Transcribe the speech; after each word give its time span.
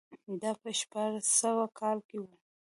دا 0.41 0.51
په 0.61 0.69
شپاړس 0.79 1.25
سوه 1.41 1.65
کال 1.79 1.97
کې 2.07 2.17
و. 2.21 2.25